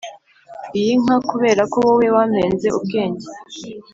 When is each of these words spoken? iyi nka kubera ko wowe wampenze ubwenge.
iyi 0.79 0.93
nka 1.03 1.17
kubera 1.29 1.61
ko 1.71 1.77
wowe 1.85 2.07
wampenze 2.15 2.67
ubwenge. 2.77 3.27